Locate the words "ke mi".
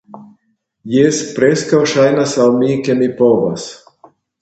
2.89-3.15